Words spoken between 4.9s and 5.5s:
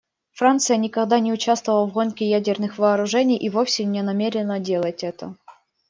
это.